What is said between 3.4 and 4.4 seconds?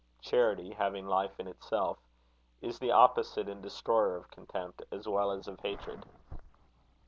and destroyer of